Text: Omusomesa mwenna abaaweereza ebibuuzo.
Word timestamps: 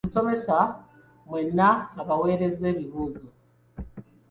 Omusomesa 0.03 0.57
mwenna 1.29 1.69
abaaweereza 2.01 2.65
ebibuuzo. 2.73 3.27